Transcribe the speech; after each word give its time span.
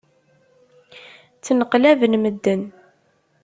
Ttneqlaben 1.37 2.13
medden. 2.23 2.61